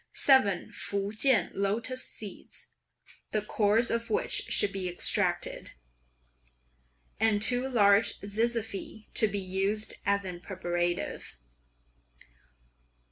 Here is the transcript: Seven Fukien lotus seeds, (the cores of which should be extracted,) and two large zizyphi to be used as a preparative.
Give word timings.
Seven 0.13 0.71
Fukien 0.71 1.51
lotus 1.53 2.03
seeds, 2.03 2.69
(the 3.33 3.41
cores 3.43 3.91
of 3.91 4.09
which 4.09 4.51
should 4.51 4.71
be 4.73 4.89
extracted,) 4.89 5.73
and 7.19 7.39
two 7.39 7.69
large 7.69 8.19
zizyphi 8.21 9.13
to 9.13 9.27
be 9.27 9.37
used 9.37 9.93
as 10.03 10.25
a 10.25 10.39
preparative. 10.39 11.37